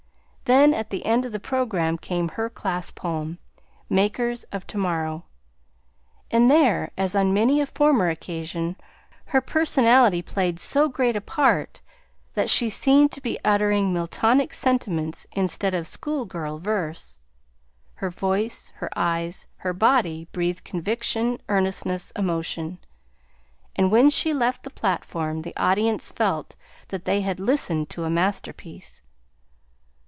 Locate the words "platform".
24.69-25.43